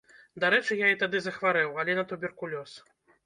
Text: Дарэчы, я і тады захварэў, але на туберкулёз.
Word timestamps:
Дарэчы, 0.43 0.77
я 0.79 0.87
і 0.93 0.97
тады 1.03 1.21
захварэў, 1.27 1.77
але 1.83 1.97
на 1.99 2.07
туберкулёз. 2.13 2.71